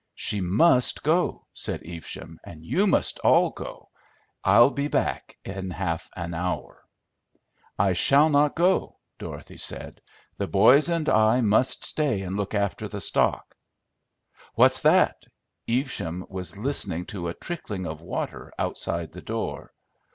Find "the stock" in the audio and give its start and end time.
12.87-13.55